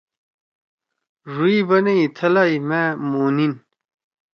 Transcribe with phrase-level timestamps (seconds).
[1.33, 3.53] ڙُوئیل بنَئی: ”تھلا ئی مأ مونیِن۔